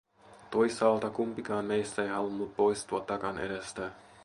Toisaalta 0.51 1.09
kumpikaan 1.09 1.65
meistä 1.65 2.01
ei 2.01 2.07
halunnut 2.07 2.55
poistua 2.55 3.01
takan 3.01 3.39
edestä. 3.39 3.91